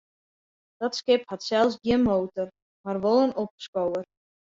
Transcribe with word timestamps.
Dat 0.81 0.93
skip 0.99 1.23
hat 1.31 1.45
sels 1.49 1.75
gjin 1.83 2.03
motor, 2.09 2.49
mar 2.83 2.97
wol 3.03 3.17
in 3.25 3.37
opskower. 3.43 4.03